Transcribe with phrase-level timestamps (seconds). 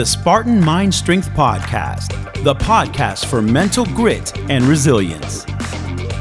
[0.00, 5.44] the Spartan Mind Strength Podcast, the podcast for mental grit and resilience.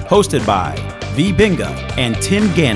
[0.04, 0.76] Hosted by
[1.14, 1.32] V.
[1.32, 2.76] Binga and Tim Ganley.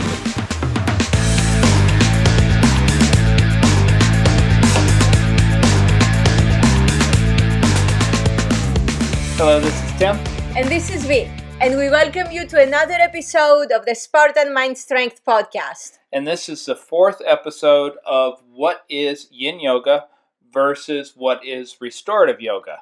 [9.36, 10.16] Hello, this is Tim.
[10.56, 11.30] And this is V.
[11.60, 15.98] And we welcome you to another episode of the Spartan Mind Strength Podcast.
[16.14, 20.06] And this is the fourth episode of What is Yin Yoga
[20.54, 22.82] versus What is Restorative Yoga.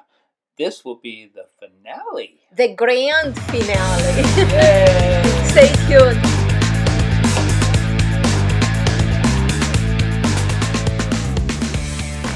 [0.58, 2.38] This will be the finale.
[2.54, 4.02] The grand finale.
[5.48, 6.18] Stay tuned.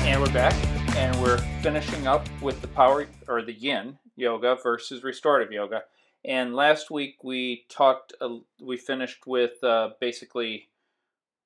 [0.06, 0.54] And we're back,
[0.96, 5.82] and we're finishing up with the power or the Yin Yoga versus Restorative Yoga.
[6.24, 10.68] And last week we talked, uh, we finished with uh, basically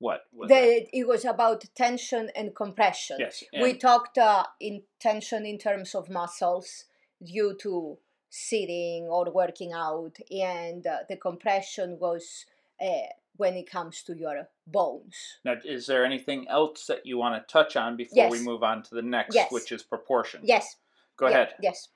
[0.01, 0.23] what?
[0.49, 3.19] The, it was about tension and compression.
[3.21, 6.87] Yes, we talked uh, in tension in terms of muscles
[7.23, 7.99] due to
[8.31, 12.47] sitting or working out, and uh, the compression was
[12.81, 15.39] uh, when it comes to your bones.
[15.45, 18.83] Now, is there anything else that you want to touch on before we move on
[18.85, 19.53] to the next, Yes.
[19.53, 20.41] which is proportion?
[20.45, 20.77] Yes.
[21.17, 21.55] Go yeah, ahead.
[21.61, 21.89] Yes.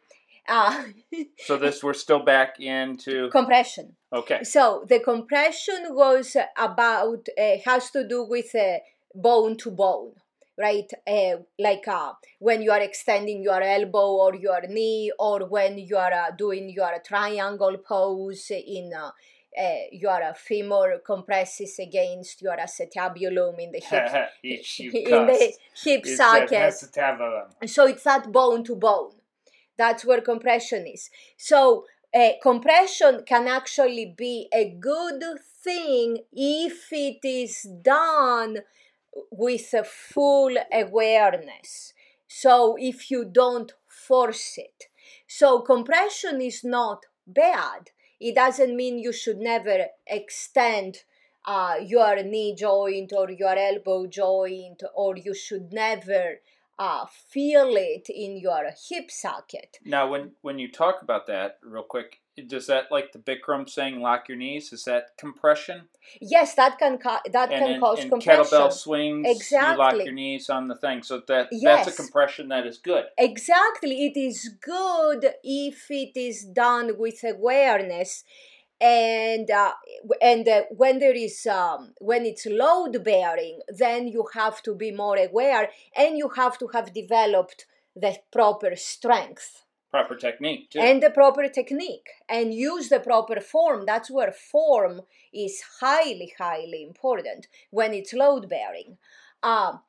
[0.48, 0.84] Uh,
[1.46, 3.96] So this we're still back into compression.
[4.12, 4.42] okay.
[4.42, 8.78] So the compression was about uh, has to do with uh,
[9.14, 10.12] bone to bone,
[10.58, 10.90] right?
[11.06, 15.96] Uh, like uh, when you are extending your elbow or your knee, or when you
[15.96, 18.92] are uh, doing your triangle pose in.
[18.96, 19.10] Uh,
[19.56, 26.74] uh, your femur compresses against your acetabulum in the hip in the hip socket.
[27.66, 29.12] So it's that bone to bone.
[29.76, 31.10] That's where compression is.
[31.36, 35.22] So uh, compression can actually be a good
[35.62, 38.58] thing if it is done
[39.30, 41.92] with a full awareness.
[42.28, 44.84] So if you don't force it.
[45.26, 47.90] So compression is not bad.
[48.20, 50.98] It doesn't mean you should never extend
[51.44, 56.40] uh, your knee joint or your elbow joint, or you should never
[56.78, 59.78] uh, feel it in your hip socket.
[59.84, 64.00] Now, when when you talk about that, real quick, does that like the Bikram saying
[64.00, 64.72] "lock your knees"?
[64.72, 65.82] Is that compression?
[66.20, 68.44] Yes, that can ca- that and can in, cause in compression.
[68.44, 71.02] kettlebell swings, you lock your knees on the thing.
[71.02, 73.04] So that that's a compression that is good.
[73.18, 78.24] Exactly, it is good if it is done with awareness,
[78.80, 79.72] and uh,
[80.20, 84.90] and uh, when there is um, when it's load bearing, then you have to be
[84.90, 89.62] more aware, and you have to have developed the proper strength.
[89.90, 90.80] Proper technique too.
[90.80, 95.02] and the proper technique and use the proper form that's where form
[95.32, 98.98] is highly highly important when it's load bearing
[99.44, 99.82] um,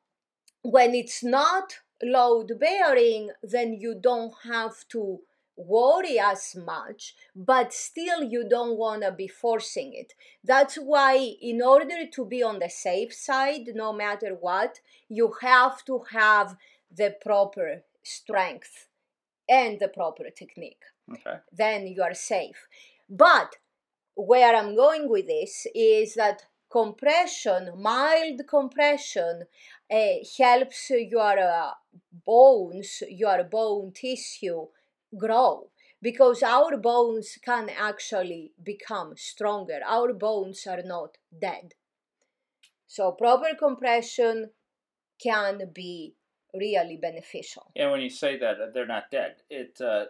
[0.62, 5.22] when it's not load bearing then you don't have to
[5.56, 10.12] worry as much but still you don't want to be forcing it
[10.44, 15.84] that's why in order to be on the safe side no matter what you have
[15.84, 16.56] to have
[16.94, 18.88] the proper strength
[19.48, 21.38] and the proper technique okay.
[21.52, 22.66] then you are safe.
[23.08, 23.56] But
[24.14, 29.44] where I'm going with this is that compression, mild compression,
[29.90, 31.70] uh, helps your uh,
[32.24, 34.66] bones, your bone tissue
[35.16, 35.70] grow
[36.02, 39.80] because our bones can actually become stronger.
[39.86, 41.74] Our bones are not dead.
[42.86, 44.50] So, proper compression
[45.22, 46.14] can be
[46.54, 47.70] really beneficial.
[47.74, 50.06] And when you say that they're not dead, it uh,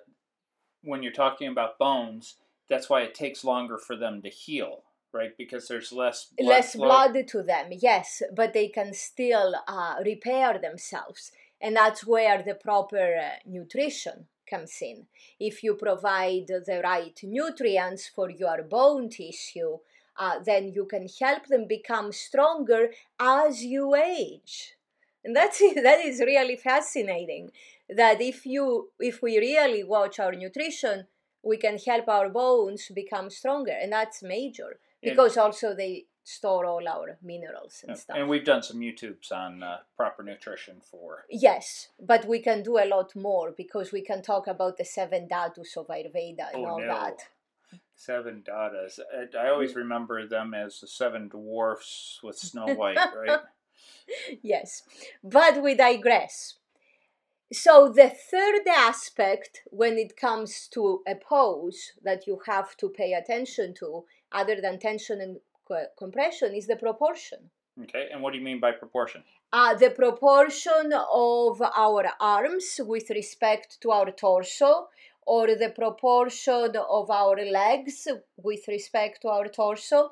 [0.82, 2.36] when you're talking about bones,
[2.68, 5.36] that's why it takes longer for them to heal, right?
[5.36, 6.86] Because there's less blood less flow.
[6.86, 12.54] blood to them yes but they can still uh, repair themselves and that's where the
[12.54, 15.06] proper uh, nutrition comes in.
[15.38, 19.78] If you provide the right nutrients for your bone tissue
[20.18, 24.74] uh, then you can help them become stronger as you age.
[25.24, 27.50] And that's that is really fascinating
[27.88, 31.06] that if you if we really watch our nutrition
[31.42, 34.78] we can help our bones become stronger and that's major.
[35.02, 38.16] Because also they store all our minerals and stuff.
[38.18, 41.24] And we've done some YouTubes on uh, proper nutrition for.
[41.30, 45.28] yes, but we can do a lot more because we can talk about the seven
[45.28, 46.86] dhatus of Ayurveda and Oh, all no.
[46.88, 47.18] that.
[47.94, 48.98] Seven daughters.
[49.16, 53.38] I, I always remember them as the seven dwarfs with Snow White, right?
[54.42, 54.82] yes,
[55.22, 56.54] but we digress.
[57.52, 63.12] So, the third aspect when it comes to a pose that you have to pay
[63.12, 65.36] attention to, other than tension and
[65.66, 67.50] co- compression, is the proportion.
[67.82, 69.22] Okay, and what do you mean by proportion?
[69.52, 74.88] uh, the proportion of our arms with respect to our torso
[75.24, 80.10] or the proportion of our legs with respect to our torso.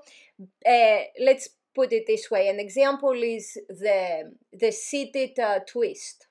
[0.67, 6.27] Uh, let's put it this way an example is the, the seated uh, twist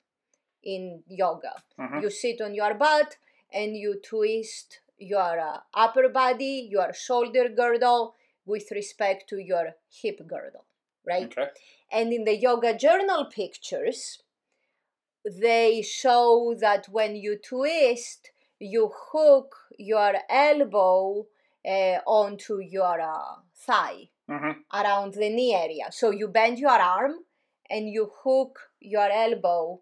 [0.63, 1.53] in yoga.
[1.79, 2.01] Mhm.
[2.01, 3.17] You sit on your butt
[3.53, 10.19] and you twist your uh, upper body, your shoulder girdle with respect to your hip
[10.27, 10.65] girdle,
[11.05, 11.25] right?
[11.25, 11.47] Okay.
[11.91, 14.19] And in the yoga journal pictures,
[15.25, 21.27] they show that when you twist, you hook your elbow
[21.65, 25.85] uh, onto your uh, thigh hmm around the knee area.
[25.91, 27.13] So you bend your arm
[27.69, 29.81] and you hook your elbow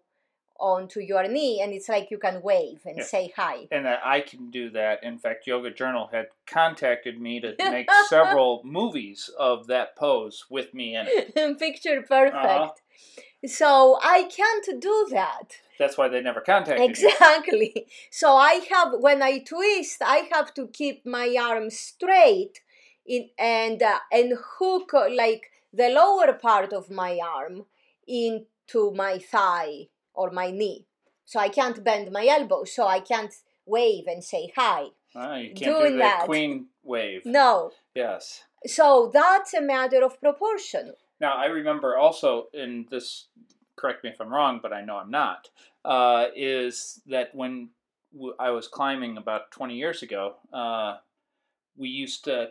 [0.62, 3.04] onto your knee, and it's like you can wave and Yeah.
[3.04, 3.66] say hi.
[3.70, 5.02] And that I can do that.
[5.02, 10.72] In fact, Yoga Journal had contacted me to make several movies of that pose with
[10.72, 11.58] me in it.
[11.58, 12.36] Picture perfect.
[12.36, 12.70] Uh-huh.
[13.44, 15.56] So I can't do that.
[15.78, 17.08] That's why they never contacted you.
[17.08, 17.88] Exactly.
[18.10, 22.60] So I have when I twist, I have to keep my arm straight
[23.04, 27.64] in and uh, and hook like the lower part of my arm
[28.06, 30.86] into my thigh or my knee.
[31.24, 33.32] So I can't bend my elbow, so I can't
[33.66, 34.86] wave and say hi.
[35.14, 36.26] Ah, you can't Doing do the that.
[36.26, 37.22] queen wave.
[37.24, 37.70] No.
[37.94, 38.44] Yes.
[38.66, 40.92] So that's a matter of proportion.
[41.20, 43.28] Now, I remember also in this,
[43.76, 45.50] correct me if I'm wrong, but I know I'm not,
[45.84, 47.70] uh, is that when
[48.12, 50.96] w- I was climbing about 20 years ago, uh,
[51.76, 52.50] we used to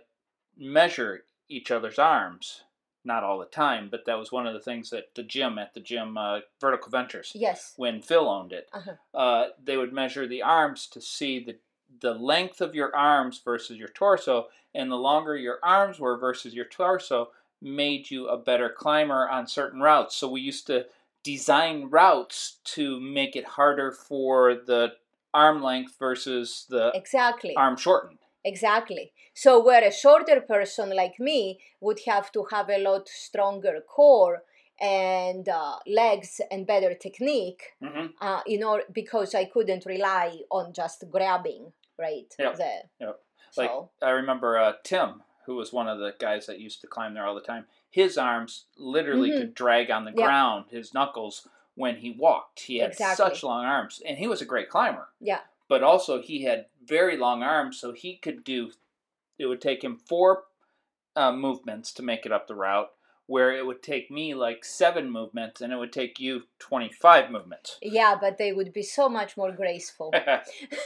[0.57, 2.63] measure each other's arms.
[3.03, 5.73] Not all the time, but that was one of the things that the gym, at
[5.73, 7.73] the gym, uh, Vertical Ventures, Yes.
[7.77, 8.69] when Phil owned it.
[8.73, 8.93] Uh-huh.
[9.17, 11.57] Uh, they would measure the arms to see the,
[11.99, 16.53] the length of your arms versus your torso, and the longer your arms were versus
[16.53, 17.29] your torso
[17.61, 20.15] made you a better climber on certain routes.
[20.15, 20.85] So we used to
[21.23, 24.93] design routes to make it harder for the
[25.33, 27.55] arm length versus the Exactly.
[27.55, 28.19] arm shortened.
[28.43, 29.11] Exactly.
[29.33, 34.43] So where a shorter person like me would have to have a lot stronger core
[34.79, 40.73] and uh, legs and better technique, hmm uh, in order because I couldn't rely on
[40.73, 42.31] just grabbing, right?
[42.37, 43.19] Yep, The, yep.
[43.51, 47.13] So, I remember uh, Tim, who was one of the guys that used to climb
[47.13, 47.65] there all the time.
[47.89, 49.37] His arms literally Mhm.
[49.37, 50.17] could drag on the Yep.
[50.25, 52.61] ground, his knuckles when he walked.
[52.61, 53.25] He had Exactly.
[53.25, 55.09] such long arms, and he was a great climber.
[55.19, 58.71] yeah, But also, he had very long arms, so he could do.
[59.37, 60.43] It would take him four
[61.15, 62.89] uh, movements to make it up the route,
[63.27, 67.77] where it would take me like seven movements, and it would take you twenty-five movements.
[67.81, 70.13] yeah, but they would be so much more graceful.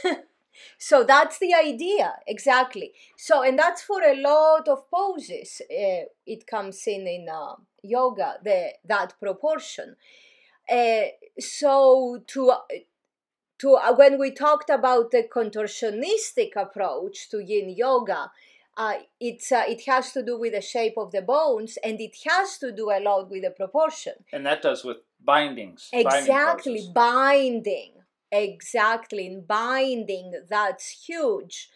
[0.78, 6.46] so that's the idea exactly so and that's for a lot of poses uh, it
[6.46, 9.96] comes in in uh, yoga the that proportion
[10.70, 11.02] uh,
[11.38, 12.52] so to
[13.58, 18.30] to uh, when we talked about the contortionistic approach to yin yoga
[18.76, 22.14] uh, it's uh, it has to do with the shape of the bones and it
[22.28, 25.88] has to do a lot with the proportion and that does with bindings.
[25.92, 26.88] exactly poses.
[26.88, 27.92] binding
[28.30, 31.70] exactly in binding that's huge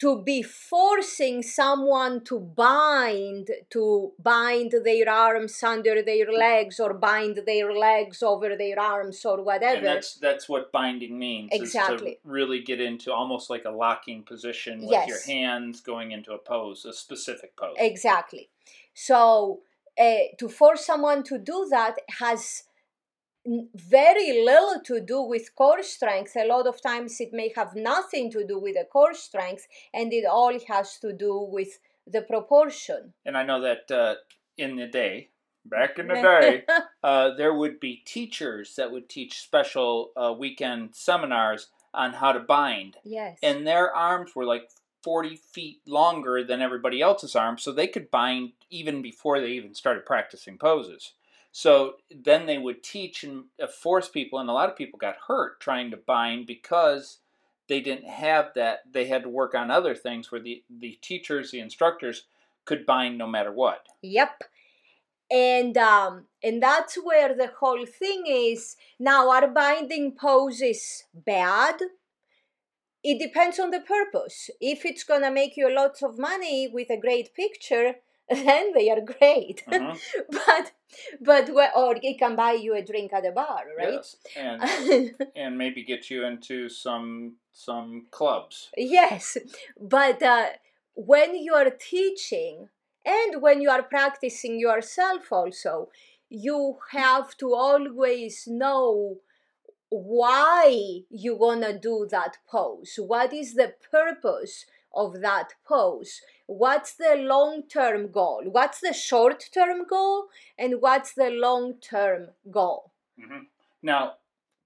[0.00, 7.40] to be forcing someone to bind to bind their arms under their legs or bind
[7.46, 11.50] their legs over their arms or whatever And that's that's what binding means.
[11.52, 12.18] Exactly.
[12.22, 15.08] to really get into almost like a locking position with Yes.
[15.08, 17.76] your hands going into a pose, a specific pose.
[17.78, 18.48] Exactly.
[18.94, 19.60] So
[19.98, 22.64] uh, to force someone to do that has
[23.46, 26.36] very little to do with core strength.
[26.36, 30.12] A lot of times it may have nothing to do with the core strength, and
[30.12, 33.12] it all has to do with the proportion.
[33.24, 34.14] And I know that uh,
[34.56, 35.30] in the day,
[35.64, 36.64] back in the day,
[37.02, 42.40] uh, there would be teachers that would teach special uh, weekend seminars on how to
[42.40, 43.38] bind, yes.
[43.42, 44.68] and their arms were like
[45.04, 49.74] 40 feet longer than everybody else's arms, so they could bind even before they even
[49.74, 51.12] started practicing poses.
[51.56, 55.14] So then they would teach and uh, force people, and a lot of people got
[55.28, 57.18] hurt trying to bind because
[57.68, 58.80] they didn't have that.
[58.90, 62.24] They had to work on other things where the, the teachers, the instructors,
[62.64, 63.86] could bind no matter what.
[64.02, 64.42] Yep.
[65.30, 68.74] And um, and that's where the whole thing is.
[68.98, 71.76] Now, are binding poses bad?
[73.04, 74.50] It depends on the purpose.
[74.60, 77.98] If it's gonna make you lots of money with a great picture,
[78.30, 79.62] then they are great.
[79.66, 79.98] Mhm.
[80.30, 80.72] but
[81.20, 83.92] but or it can buy you a drink at a bar, right?
[83.94, 88.70] Yes, and and maybe get you into some some clubs.
[88.76, 89.36] yes,
[89.80, 90.46] but uh,
[90.94, 92.68] when you are teaching
[93.06, 95.90] And when you are practicing yourself, also,
[96.30, 99.18] you have to always know
[99.90, 102.98] why you're gonna do that pose.
[102.98, 106.20] What is the purpose of that pose?
[106.46, 108.42] What's the long term goal?
[108.46, 110.26] What's the short term goal?
[110.58, 112.92] And what's the long term goal?
[113.20, 113.44] Mm-hmm.
[113.82, 114.14] Now,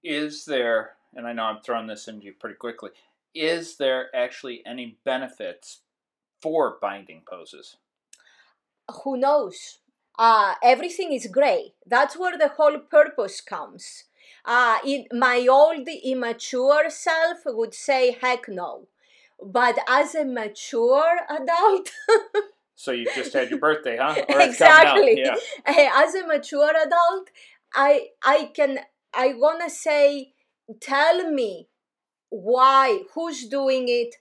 [0.03, 2.91] is there, and I know I'm throwing this into you pretty quickly,
[3.33, 5.81] is there actually any benefits
[6.41, 7.77] for binding poses?
[9.03, 9.79] Who knows?
[10.17, 11.73] Uh, everything is gray.
[11.85, 14.05] That's where the whole purpose comes.
[14.43, 18.87] Uh, in, my old immature self would say, heck no.
[19.43, 21.91] But as a mature adult,
[22.75, 24.15] so you just had your birthday, huh?
[24.29, 25.21] exactly.
[25.21, 25.35] Yeah.
[25.95, 27.29] As a mature adult,
[27.73, 28.79] I I can
[29.13, 30.33] I wanna say,
[30.81, 31.69] tell me
[32.29, 34.15] why, who's doing it,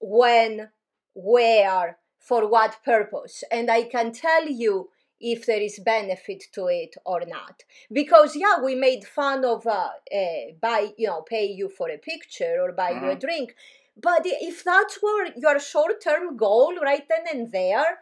[0.00, 0.70] when,
[1.14, 4.88] where, for what purpose, and I can tell you
[5.20, 7.62] if there is benefit to it or not.
[7.92, 11.98] Because yeah, we made fun of uh, uh, buy, you know, pay you for a
[11.98, 13.04] picture or buy mm-hmm.
[13.04, 13.20] you a mm-hmm.
[13.20, 13.54] drink,
[13.96, 17.98] but if that's where your short-term goal, right then and there,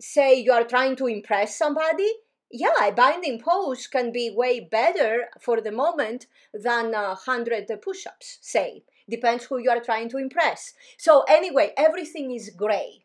[0.00, 2.10] say you are trying to impress somebody,
[2.50, 8.38] yeah, a binding pose can be way better for the moment than a hundred push-ups,
[8.40, 8.84] say.
[9.10, 10.72] Depends who you are trying to impress.
[10.96, 13.04] So anyway, everything is gray.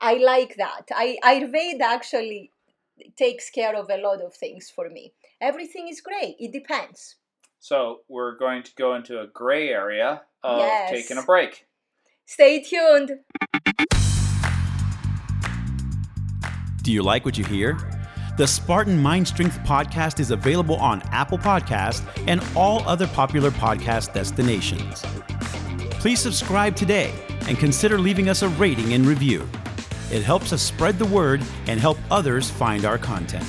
[0.00, 0.88] I like that.
[0.92, 2.52] I Ayurveda actually
[3.16, 5.12] takes care of a lot of things for me.
[5.40, 6.36] Everything is gray.
[6.38, 7.16] It depends.
[7.62, 10.90] So we're going to go into a gray area of yes.
[10.90, 11.66] taking a break.
[12.24, 13.12] Stay tuned.
[16.82, 17.78] Do you like what you hear?
[18.38, 24.14] The Spartan Mind Strength podcast is available on Apple Podcast and all other popular podcast
[24.14, 25.02] destinations.
[26.00, 27.12] Please subscribe today
[27.46, 29.46] and consider leaving us a rating and review.
[30.10, 33.46] It helps us spread the word and help others find our content.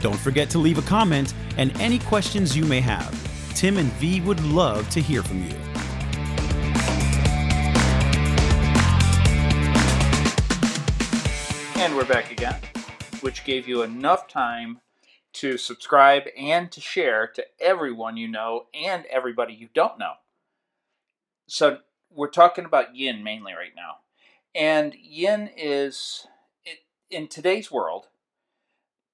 [0.00, 3.12] Don't forget to leave a comment and any questions you may have.
[3.54, 5.54] Tim and V would love to hear from you.
[11.76, 12.56] And we're back again
[13.24, 14.82] which gave you enough time
[15.32, 20.12] to subscribe and to share to everyone you know and everybody you don't know.
[21.46, 21.78] So,
[22.10, 23.96] we're talking about yin mainly right now.
[24.54, 26.26] And yin is,
[27.10, 28.08] in today's world,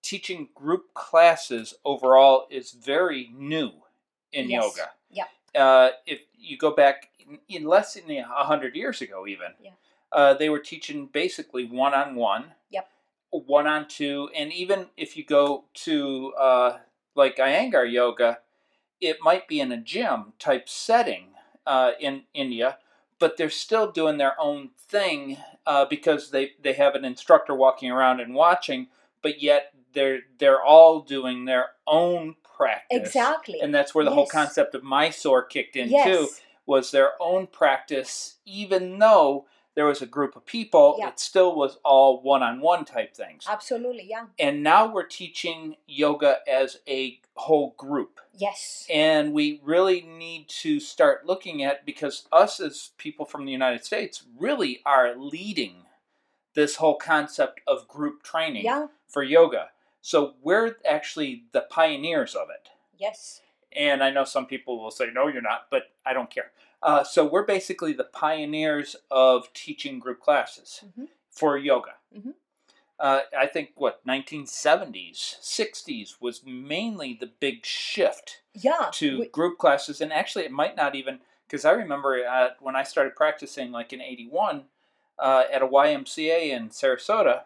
[0.02, 3.70] teaching group classes overall is very new
[4.32, 4.62] in yes.
[4.62, 4.90] yoga.
[5.10, 5.60] Yeah.
[5.60, 9.70] Uh, if you go back in, in less than a hundred years ago, even, yeah.
[10.12, 12.52] uh, they were teaching basically one on one.
[12.70, 12.88] Yep
[13.30, 16.78] one on two, and even if you go to uh,
[17.14, 18.38] like Iyengar yoga,
[19.00, 21.28] it might be in a gym type setting
[21.66, 22.78] uh, in India,
[23.18, 27.90] but they're still doing their own thing uh, because they, they have an instructor walking
[27.90, 28.88] around and watching,
[29.22, 32.98] but yet they're they're all doing their own practice.
[32.98, 33.60] Exactly.
[33.60, 34.16] And that's where the yes.
[34.16, 36.06] whole concept of Mysore kicked in yes.
[36.06, 36.28] too,
[36.66, 41.08] was their own practice, even though there was a group of people, yeah.
[41.08, 43.44] it still was all one on one type things.
[43.48, 44.26] Absolutely, yeah.
[44.38, 48.20] And now we're teaching yoga as a whole group.
[48.36, 48.86] Yes.
[48.90, 53.84] And we really need to start looking at because us as people from the United
[53.84, 55.84] States really are leading
[56.54, 58.88] this whole concept of group training yeah.
[59.08, 59.68] for yoga.
[60.00, 62.70] So we're actually the pioneers of it.
[62.98, 63.40] Yes.
[63.72, 66.52] And I know some people will say, no, you're not, but I don't care.
[66.82, 71.04] Uh, so we're basically the pioneers of teaching group classes mm-hmm.
[71.30, 71.92] for yoga.
[72.16, 72.30] Mm-hmm.
[72.98, 79.56] Uh, I think what 1970s, 60s was mainly the big shift yeah, to we- group
[79.58, 83.72] classes, and actually it might not even because I remember uh, when I started practicing,
[83.72, 84.64] like in '81,
[85.18, 87.42] uh, at a YMCA in Sarasota,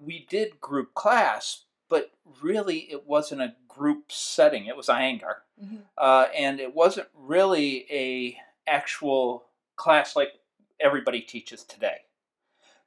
[0.00, 2.10] we did group class, but
[2.42, 4.66] really it wasn't a group setting.
[4.66, 5.76] It was Iyengar, mm-hmm.
[5.98, 8.36] uh, and it wasn't really a
[8.66, 9.44] actual
[9.76, 10.32] class like
[10.80, 11.98] everybody teaches today.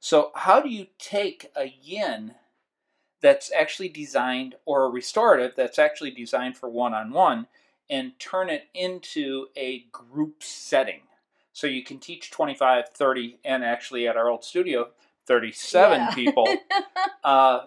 [0.00, 2.34] So how do you take a yin
[3.20, 7.48] that's actually designed or a restorative that's actually designed for one-on-one
[7.90, 11.00] and turn it into a group setting?
[11.52, 14.90] So you can teach 25, 30, and actually at our old studio,
[15.28, 16.14] 37 yeah.
[16.14, 16.48] people.
[17.24, 17.66] Uh,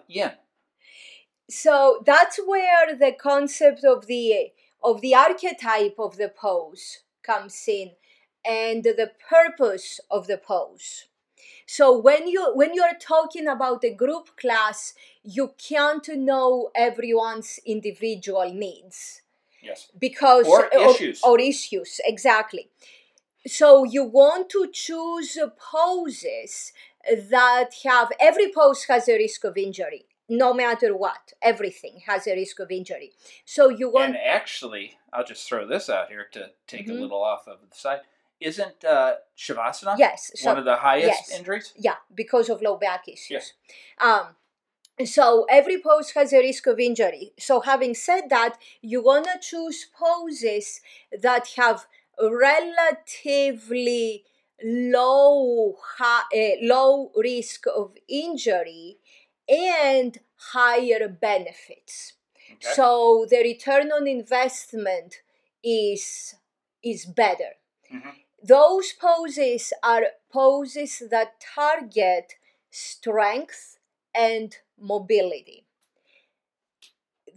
[1.48, 4.50] so that's where the concept of the
[4.82, 7.92] of the archetype of the pose comes in
[8.44, 11.06] and the purpose of the pose.
[11.66, 18.52] So when you when you're talking about a group class you can't know everyone's individual
[18.52, 19.22] needs.
[19.62, 19.88] Yes.
[19.96, 21.20] Because or issues.
[21.22, 22.68] or, or issues exactly.
[23.46, 26.72] So you want to choose poses
[27.30, 32.34] that have every pose has a risk of injury no matter what everything has a
[32.34, 33.12] risk of injury
[33.44, 36.90] so you want And actually, I'll just throw this out here to take Mhm.
[36.96, 38.00] a little off of the side.
[38.40, 41.38] Isn't uh, Shavasana yes so one of the highest yes.
[41.38, 41.72] injuries?
[41.76, 43.52] yeah because of low back issues Yes.
[43.98, 44.36] um
[45.06, 49.38] so every pose has a risk of injury so having said that you want to
[49.40, 50.80] choose poses
[51.26, 51.86] that have
[52.20, 54.24] relatively
[54.64, 58.98] low hi, uh, low risk of injury
[59.48, 60.18] and
[60.52, 62.14] higher benefits
[62.52, 62.74] Okay.
[62.74, 65.22] so the return on investment
[65.62, 66.34] is
[66.82, 67.52] is better
[67.92, 68.14] Mhm.
[68.42, 72.36] those poses are poses that target
[72.70, 73.78] strength
[74.14, 75.66] and mobility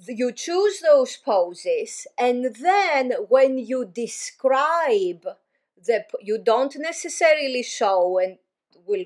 [0.08, 5.26] you choose those poses and then when you describe
[5.86, 8.38] the you don't necessarily show and
[8.86, 9.06] we'll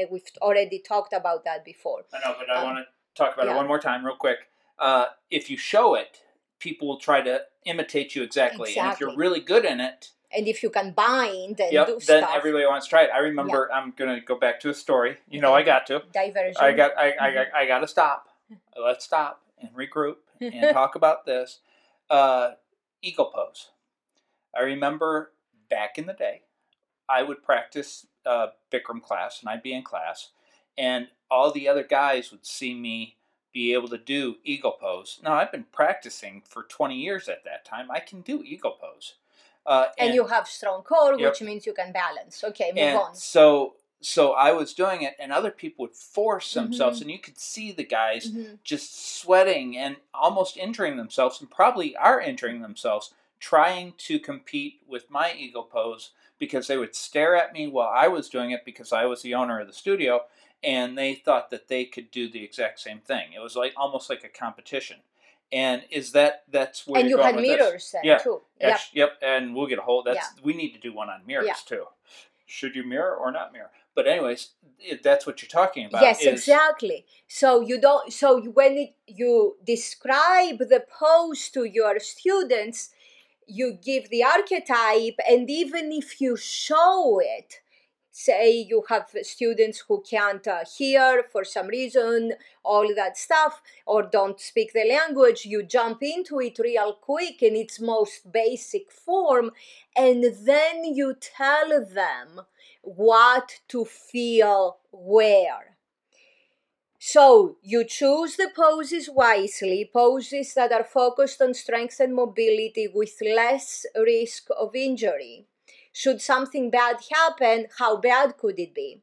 [0.00, 2.84] uh, we've already talked about that before I know, but I Um, want to
[3.20, 3.54] talk about yeah.
[3.54, 4.38] it one more time, real quick.
[4.78, 6.22] Uh, if you show it,
[6.60, 10.46] people will try to imitate you exactly, and if you're really good in it, and
[10.46, 13.10] if you can bind and yep, do then stuff everybody wants to try it.
[13.12, 13.70] I remember.
[13.72, 15.16] I'm gonna go back to a story.
[15.28, 16.02] You know, I got to.
[16.12, 16.96] diversion I got.
[16.96, 17.08] I.
[17.20, 17.30] I.
[17.30, 17.46] Mhm.
[17.54, 18.28] I, got to stop.
[18.80, 21.60] Let's stop and regroup and talk about this.
[22.10, 22.52] Uh,
[23.02, 23.70] eagle pose.
[24.56, 25.32] I remember
[25.70, 26.42] back in the day,
[27.08, 30.30] I would practice uh, Bikram class, and I'd be in class,
[30.76, 33.16] and all the other guys would see me
[33.52, 35.18] be able to do eagle pose.
[35.22, 37.90] Now I've been practicing for 20 years at that time.
[37.90, 39.14] I can do eagle pose.
[39.66, 41.30] Uh, and, you have strong core Yep.
[41.32, 45.16] which means you can balance okay move and on so so I was doing it,
[45.18, 46.66] and other people would force Mm-hmm.
[46.66, 48.58] themselves, and you could see the guys Mhm.
[48.62, 55.10] just sweating and almost injuring themselves, and probably are injuring themselves trying to compete with
[55.10, 58.92] my eagle pose because they would stare at me while I was doing it because
[58.92, 60.22] I was the owner of the studio,
[60.62, 63.32] and they thought that they could do the exact same thing.
[63.34, 64.98] It was like almost like a competition.
[65.50, 68.18] And is that that's where and you had with mirrors then Yeah.
[68.18, 70.02] too yep Yep, and we'll get a whole.
[70.02, 71.54] That's we need to do one on mirrors Yeah.
[71.64, 71.84] too.
[72.46, 73.70] Should you mirror or not mirror?
[73.94, 74.50] But anyways,
[75.02, 76.02] that's what you're talking about.
[76.02, 82.90] yes exactly so you don't so when it, you describe the pose to your students
[83.48, 87.60] you give the archetype and even if you show it
[88.10, 92.32] say you have students who can't uh, hear for some reason
[92.64, 97.54] all that stuff or don't speak the language you jump into it real quick in
[97.54, 99.50] its most basic form
[99.96, 102.40] and then you tell them
[102.82, 105.77] what to feel where
[106.98, 113.14] so you choose the poses wisely, poses that are focused on strength and mobility with
[113.22, 115.46] less risk of injury.
[115.92, 119.00] Should something bad happen, how bad could it be?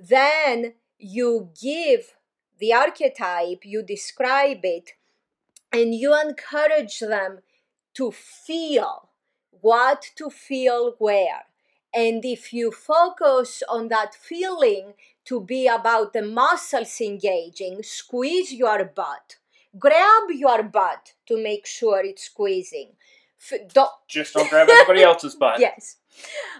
[0.00, 2.14] Then you give
[2.58, 4.92] the archetype, you describe it,
[5.72, 7.40] and you encourage them
[7.94, 9.08] to feel
[9.60, 11.44] what to feel where.
[11.92, 14.94] And if you focus on that feeling
[15.28, 19.36] to be about the muscles engaging, squeeze your butt.
[19.78, 22.92] Grab your butt to make sure it's squeezing.
[23.38, 25.60] F- don't, just don't grab anybody else's butt.
[25.60, 25.96] yes.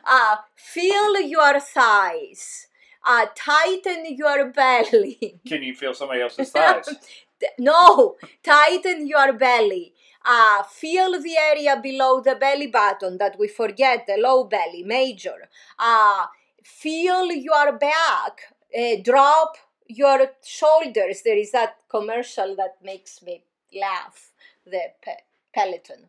[0.05, 2.67] Uh, feel your thighs.
[3.07, 5.41] Uh, tighten your belly.
[5.49, 6.91] Can you feel somebody else's thighs?
[7.59, 9.95] no, tighten your belly.
[10.27, 15.49] Uh, feel the area below the belly button that we forget, the low belly, major.
[15.79, 16.27] Uh,
[16.63, 18.41] feel your back.
[18.77, 21.23] Uh, drop your shoulders.
[21.25, 23.45] There is that commercial that makes me
[23.81, 24.31] laugh.
[24.67, 26.07] The pe- Peloton.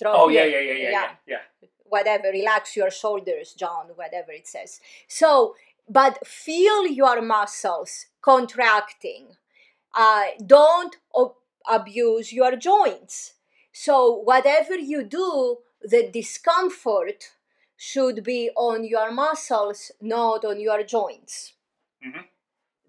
[0.00, 1.10] Drop oh yeah, your- yeah, yeah, yeah, yeah,
[1.62, 1.68] yeah.
[1.84, 5.54] whatever relax your shoulders john whatever it says so
[5.88, 9.26] but feel your muscles contracting
[9.94, 11.36] uh, don't o-
[11.68, 13.34] abuse your joints
[13.72, 17.32] so whatever you do the discomfort
[17.90, 21.34] should be on your muscles not on your joints.
[22.06, 22.24] Mhm.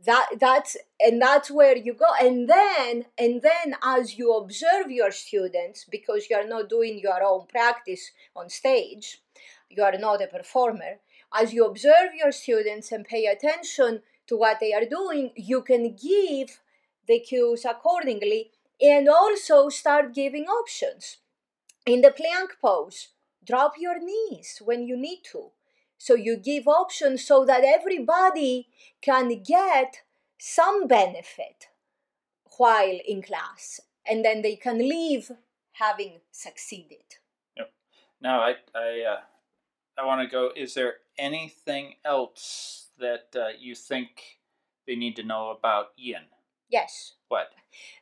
[0.08, 0.74] that that's
[1.06, 2.12] and that's where you go.
[2.28, 2.92] And then
[3.24, 8.04] and then as you observe your students because you are not doing your own practice
[8.40, 9.06] on stage
[9.76, 10.94] you are not a performer
[11.42, 13.92] as you observe your students and pay attention
[14.28, 16.50] to what they are doing you can give
[17.10, 18.42] the cues accordingly
[18.94, 21.04] and also start giving options.
[21.94, 23.00] In the plank pose
[23.46, 25.52] drop your knees when you need to
[25.98, 28.68] so you give options so that everybody
[29.02, 30.02] can get
[30.38, 31.68] some benefit
[32.58, 35.32] while in class and then they can leave
[35.74, 37.18] having succeeded
[38.22, 39.20] No, I, I, uh,
[40.00, 40.50] I want to go.
[40.56, 44.40] Is there anything else that uh, you think
[44.88, 46.24] they need to know about yin?
[46.70, 47.14] Yes.
[47.28, 47.50] What?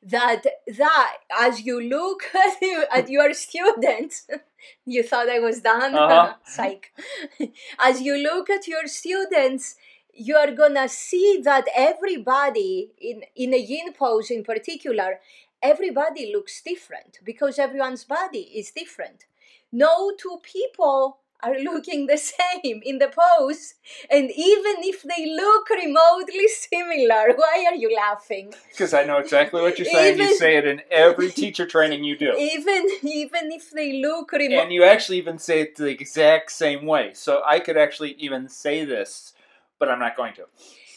[0.02, 0.44] That
[0.78, 4.28] that as you look at, you, at your students,
[4.86, 5.96] you thought I was done.
[5.96, 6.36] Uh-huh.
[6.46, 6.92] Psych.
[7.80, 9.76] As you look at your students,
[10.14, 15.20] you are gonna see that everybody in in a yin pose in particular,
[15.62, 19.26] everybody looks different because everyone's body is different.
[19.72, 23.76] No two people are looking the same in the pose,
[24.10, 28.54] and even if they look remotely similar, why are you laughing?
[28.70, 30.18] Because I know exactly what you're saying.
[30.18, 32.34] you say it in every teacher training you do.
[32.38, 34.58] Even even if they look remotely.
[34.58, 37.12] And you actually even say it the exact same way.
[37.14, 39.34] So I could actually even say this,
[39.80, 40.46] but I'm not going to.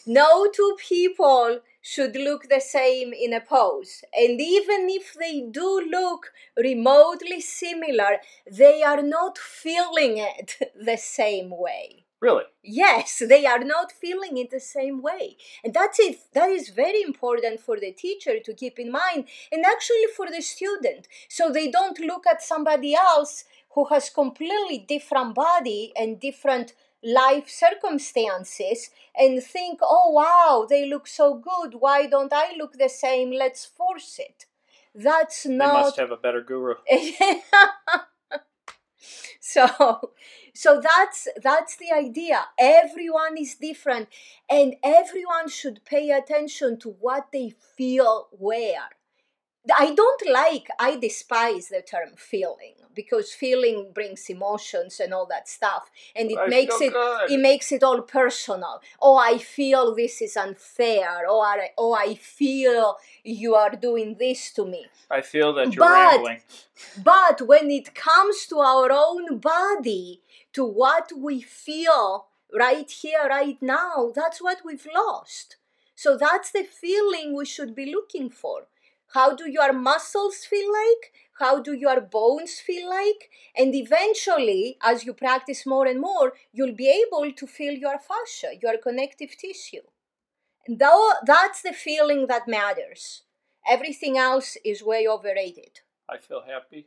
[0.07, 4.03] No two people should look the same in a pose.
[4.13, 8.19] And even if they do look remotely similar,
[8.51, 12.05] they are not feeling it the same way.
[12.19, 12.45] Really?
[12.63, 15.37] Yes, they are not feeling it the same way.
[15.63, 16.19] And that's it.
[16.33, 20.41] That is very important for the teacher to keep in mind and actually for the
[20.41, 21.09] student.
[21.29, 27.49] So they don't look at somebody else who has completely different body and different life
[27.49, 31.77] circumstances and think, oh wow, they look so good.
[31.79, 33.31] Why don't I look the same?
[33.31, 34.47] Let's force it.
[34.95, 36.75] That's They not must have a better guru.
[39.41, 40.13] so
[40.55, 44.09] so that's that's the idea everyone is different
[44.49, 48.89] and everyone should pay attention to what they feel where
[49.79, 55.49] i don't like i despise the term feeling because feeling brings emotions and all that
[55.49, 57.31] stuff and it I makes it good.
[57.31, 61.95] it makes it all personal oh i feel this is unfair oh, or I, oh
[61.95, 66.43] i feel you are doing this to me I feel that you're But- rambling.
[67.03, 70.21] but when it comes to our own body,
[70.53, 75.57] to what we feel right here, right now, that's what we've lost.
[75.95, 78.67] So that's the feeling we should be looking for.
[79.15, 81.13] How do your muscles feel like?
[81.39, 83.31] How do your bones feel like?
[83.57, 88.53] And eventually, as you practice more and more, you'll be able to feel your fascia,
[88.61, 89.83] your connective tissue.
[90.67, 93.23] And tho- that's the feeling that matters.
[93.69, 95.81] Everything else is way overrated.
[96.09, 96.87] I feel happy.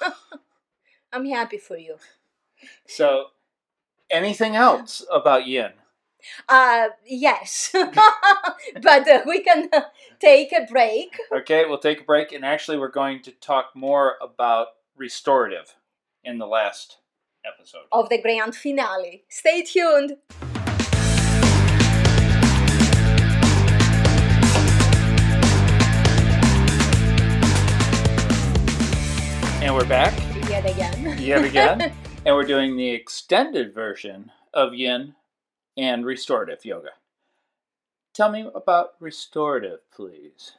[1.12, 1.96] I'm happy for you.
[2.86, 3.28] So,
[4.10, 5.72] anything else about yin?
[6.48, 7.70] Uh, yes,
[8.82, 9.82] but uh, we can uh,
[10.20, 11.16] take a break.
[11.34, 15.74] Okay, we'll take a break, and actually, we're going to talk more about restorative
[16.24, 16.98] in the last
[17.44, 17.82] episode.
[17.90, 19.24] of the grand finale.
[19.28, 20.16] Stay tuned.
[29.62, 30.12] And we're back
[30.50, 31.18] Yet again.
[31.22, 31.80] yet again,
[32.26, 35.14] and we're doing the extended version of yin
[35.76, 36.90] and restorative yoga.
[38.14, 40.52] Tell me about restorative, please.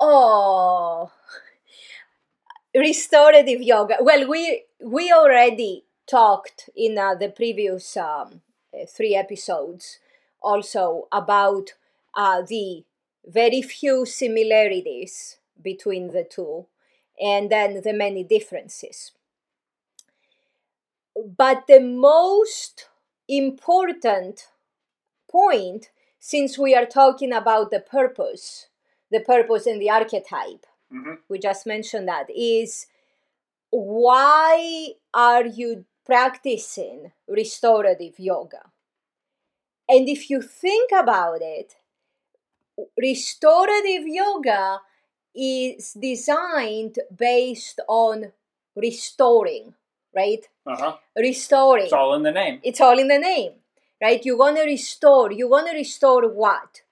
[0.00, 1.10] oh,
[2.74, 3.96] restorative yoga.
[4.00, 9.98] Well, we we already talked in uh, the previous um, uh, three episodes
[10.40, 11.74] also about
[12.14, 12.84] uh, the
[13.26, 16.66] very few similarities between the two
[17.20, 19.12] and then the many differences.
[21.36, 22.88] But the most
[23.28, 24.48] important
[25.30, 28.68] point, since we are talking about the purpose,
[29.10, 31.14] the purpose and the archetype, Mm-hmm.
[31.28, 32.86] we just mentioned that, is
[33.70, 38.70] why are you practicing restorative yoga?
[39.88, 41.76] And if you think about it,
[42.98, 44.80] restorative yoga
[45.34, 48.32] is designed based on
[48.74, 49.74] restoring,
[50.14, 50.48] right?
[50.68, 50.96] Uh huh.
[51.16, 51.84] Restoring.
[51.84, 52.60] It's all in the name.
[52.62, 53.52] It's all in the name,
[54.02, 54.24] right?
[54.24, 55.32] You want to restore.
[55.32, 56.82] You want to restore what?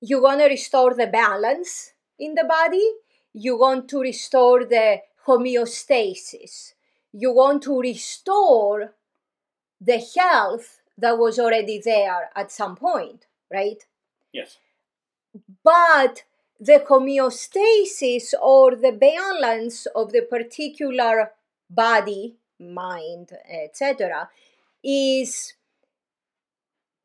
[0.00, 2.86] You want to restore the balance in the body.
[3.34, 6.74] You want to restore the homeostasis.
[7.12, 8.94] You want to restore
[9.80, 13.84] the health that was already there at some point, right?
[14.32, 14.58] Yes.
[15.62, 16.24] but
[16.60, 21.32] the homeostasis or the balance of the particular
[21.70, 24.28] body mind etc
[24.84, 25.54] is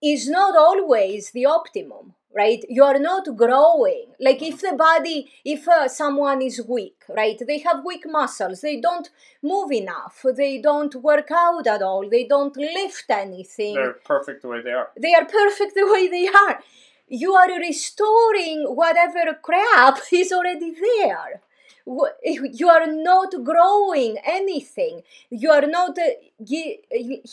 [0.02, 2.64] is not always the optimum right?
[2.68, 4.08] You are not growing.
[4.20, 7.40] Like if the body if uh, someone is weak right?
[7.46, 8.62] They have weak muscles.
[8.62, 9.10] They don't
[9.42, 10.26] move enough.
[10.36, 12.10] They don't work out at all.
[12.10, 13.76] They don't lift anything.
[13.76, 14.90] They're perfect the way they are.
[15.00, 16.60] they are perfect the way they are.
[17.08, 21.42] You are restoring whatever crap is already there.
[22.24, 25.02] you are not growing anything.
[25.30, 26.12] You are not uh,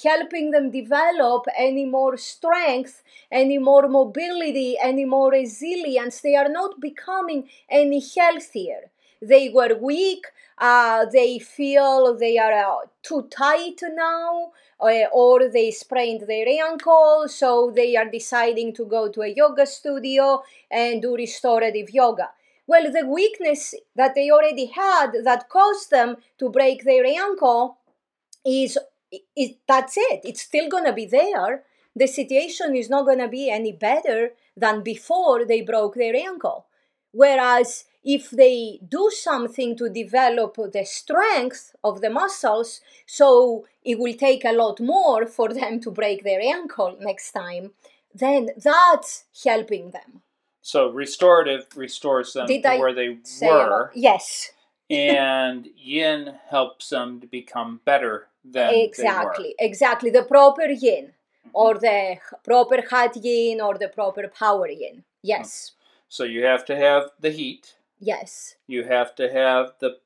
[0.03, 6.21] helping them develop any more strength any more mobility any more resilience.
[6.21, 8.91] They are not becoming any healthier.
[9.23, 10.27] They were weak
[10.59, 17.27] uh, they feel they are uh, too tight now uh, or they sprained their ankle
[17.29, 22.29] so they are deciding to go to a yoga studio and do restorative yoga
[22.71, 27.79] well the weakness that they already had that caused them to break their ankle
[28.47, 28.79] is,
[29.37, 30.21] is that's it.
[30.23, 31.65] It's still going to be there.
[31.97, 36.67] The situation is not going to be any better than before they broke their ankle.
[37.11, 44.15] Whereas if they do something to develop the strength of the muscles so it will
[44.15, 47.73] take a lot more for them to break their ankle next time
[48.15, 50.23] then that's helping them
[50.63, 54.51] So restorative restores them Did to where they say were, yes.
[54.91, 60.11] And yin helps them to become better than exactly exactly.
[60.11, 61.51] The proper yin mm-hmm.
[61.53, 65.05] or the proper hat yin or the proper power yin.
[65.23, 65.71] Yes.
[65.71, 65.77] Mm-hmm.
[66.09, 67.77] So you have to have the heat.
[68.01, 68.57] yes.
[68.67, 69.99] You have to have the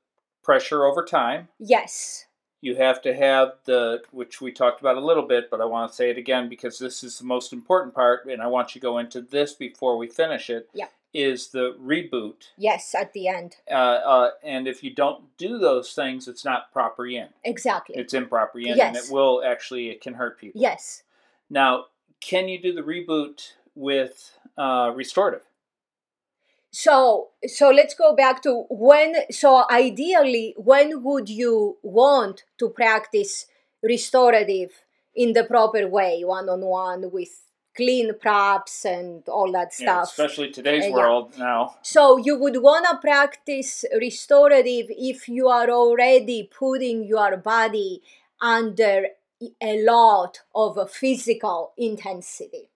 [0.42, 1.48] pressure over time.
[1.58, 2.26] yes
[2.64, 5.90] You have to have the, which we talked about a little bit, but I want
[5.90, 8.80] to say it again because this is the most important part, and I want you
[8.80, 10.70] to go into this before we finish it.
[10.72, 10.86] Yeah.
[11.12, 12.48] Is the reboot.
[12.56, 16.72] yes at the end Uh, uh, and if you don't do those things, it's not
[16.72, 17.28] proper yin.
[17.44, 20.60] exactly It's improper yin, and it will actually, it can hurt people.
[20.60, 21.02] yes
[21.50, 21.84] Now,
[22.20, 25.42] can you do the reboot with uh, restorative?
[26.74, 33.46] So so let's go back to when so ideally when would you want to practice
[33.80, 34.70] restorative
[35.14, 37.42] in the proper way one on one with
[37.76, 40.94] clean props and all that stuff Yeah, especially today's Uh, yeah.
[40.94, 41.76] world now.
[41.82, 48.02] So you would want to practice restorative if you are already putting your body
[48.40, 48.96] under
[49.60, 52.68] a lot of physical intensity.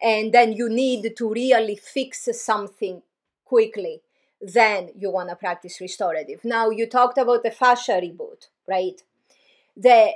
[0.00, 3.02] And then you need to really fix something
[3.48, 4.02] quickly.
[4.40, 6.40] Then you want to practice restorative.
[6.44, 9.02] Now you talked about the fascia reboot, right?
[9.76, 10.12] The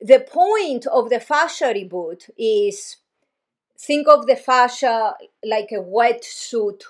[0.00, 2.96] the point of the fascia reboot is
[3.78, 6.82] think of the fascia like a wetsuit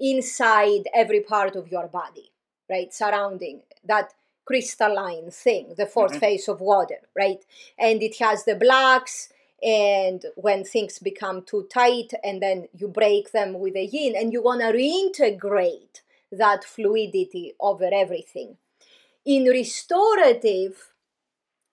[0.00, 2.30] inside every part of your body,
[2.70, 2.92] right?
[2.92, 6.20] Surrounding that crystalline thing, the 4th Mhm.
[6.20, 7.42] phase of water, right?
[7.78, 9.30] And it has the blacks,
[9.66, 14.32] and when things become too tight, and then you break them with a yin, and
[14.32, 18.58] you want to reintegrate that fluidity over everything.
[19.24, 20.92] In restorative,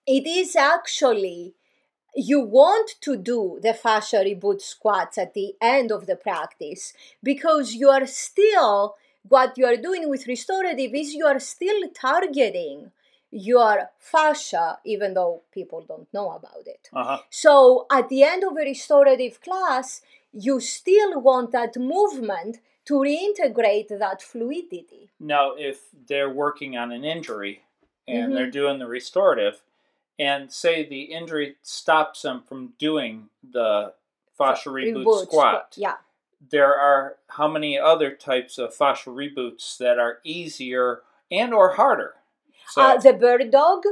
[0.06, 1.54] it is actually
[2.16, 7.74] you want to do the fascia reboot squats at the end of the practice because
[7.74, 8.94] you are still
[9.28, 12.92] what you are doing with restorative is you are still targeting
[13.34, 17.18] your fascia even though people don't know about it Uh huh.
[17.30, 23.88] so at the end of a restorative class you still want that movement to reintegrate
[23.98, 27.64] that fluidity Now, if they're working on an injury
[28.06, 28.34] and Mhm.
[28.34, 29.62] they're doing the restorative,
[30.18, 33.94] and say the injury stops them from doing the
[34.38, 35.96] fascia reboot, Reboot squat, yeah
[36.50, 42.14] there are how many other types of fascia reboots that are easier and or harder?
[42.68, 43.84] So, Uh, the bird dog,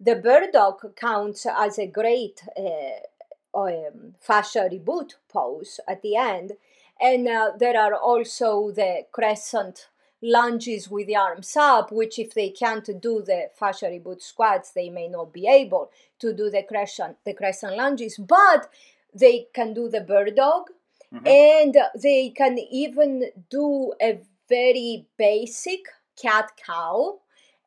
[0.00, 6.52] the bird dog counts as a great uh, um, fascia reboot pose at the end,
[7.00, 9.88] and uh, there are also the crescent
[10.22, 14.88] lunges with the arms up, which if they can't do the fascia reboot squats, they
[14.88, 18.68] may not be able to do the crescent the crescent lunges, but
[19.12, 20.70] they can do the bird dog,
[21.12, 21.26] Mhm.
[21.26, 25.80] and they can even do a very basic
[26.16, 27.18] cat cow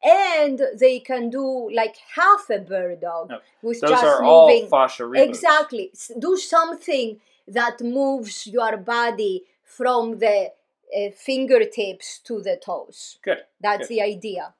[0.06, 4.48] and they can do like half a bird dog No, with those just are all
[4.48, 10.52] moving fascia exactly do something that moves your body from the
[10.96, 13.40] uh, fingertips to the toes Good.
[13.60, 13.96] that's Good.
[13.96, 14.54] the idea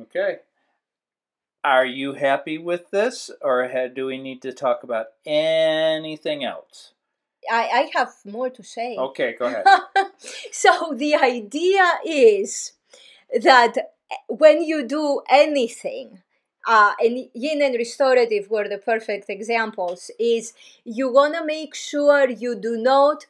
[0.00, 0.38] Okay.
[1.64, 6.92] Are you happy with this, or do we need to talk about anything else?
[7.50, 9.66] i, I have more to say Okay, go ahead.
[10.52, 12.72] so the idea is
[13.42, 13.91] that
[14.28, 16.22] when you do anything,
[16.66, 20.52] uh, and yin and restorative were the perfect examples, is
[20.84, 23.26] you want to make sure you do not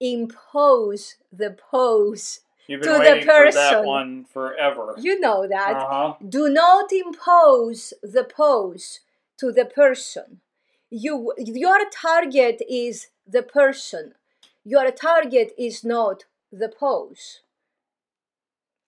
[0.00, 2.40] impose the pose.
[2.68, 3.86] You've To been the waiting for that person.
[3.86, 4.94] one forever.
[4.98, 5.76] You know that.
[5.76, 6.14] Uh huh.
[6.28, 9.00] Do not impose the pose
[9.38, 10.40] to the person.
[10.90, 14.14] You, your target is the person.
[14.64, 17.40] Your target is not the pose.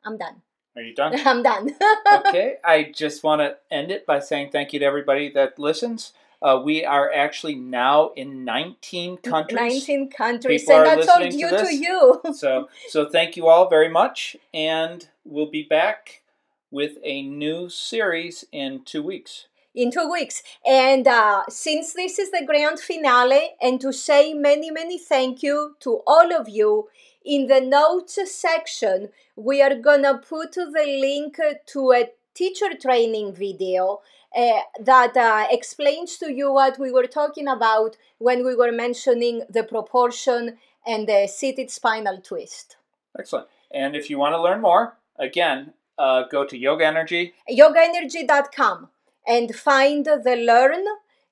[0.04, 0.42] I'm done.
[0.76, 1.18] Are you done?
[1.26, 1.70] I'm done.
[2.26, 6.12] okay, I just want to end it by saying thank you to everybody that listens.
[6.42, 9.56] Uh, we are actually now in 19 countries.
[9.88, 12.20] 19 countries, People and that's all due to to, you.
[12.34, 16.22] So, so thank you all very much, and we'll be back
[16.70, 19.46] with a new series in two weeks.
[19.74, 20.42] in two weeks.
[20.66, 25.76] And uh, since this is the grand finale, and to say many, many thank you
[25.80, 26.88] to all of you,
[27.26, 34.00] in the notes section, we are gonna put the link to a teacher training video
[34.34, 39.42] uh, that uh, explains to you what we were talking about when we were mentioning
[39.50, 42.76] the proportion and the seated spinal twist.
[43.18, 43.48] Excellent.
[43.72, 47.34] And if you want to learn more, again, uh, go to Yoga Energy.
[47.50, 48.88] yogaenergy.com
[49.26, 50.84] and find the learn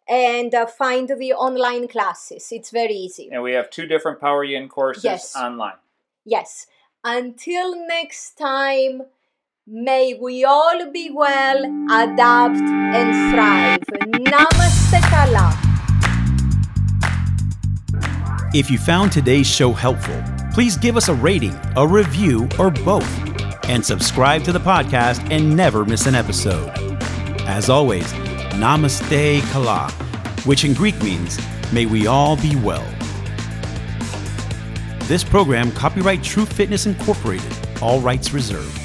[0.08, 2.48] and uh, find the online classes.
[2.50, 3.28] It's very easy.
[3.30, 5.36] And we have two different Power Yin courses Yes.
[5.36, 5.74] online.
[6.24, 6.66] Yes.
[7.04, 9.02] Until next time,
[9.66, 13.80] may we all be well, adapt, and thrive.
[14.24, 15.52] Namaste Kala.
[18.54, 20.22] If you found today's show helpful,
[20.54, 25.54] please give us a rating, a review, or both, and subscribe to the podcast and
[25.54, 26.70] never miss an episode.
[27.46, 28.10] As always,
[28.54, 29.90] Namaste Kala,
[30.46, 31.38] which in Greek means,
[31.70, 32.93] may we all be well.
[35.06, 38.83] This program, copyright True Fitness Incorporated, all rights reserved.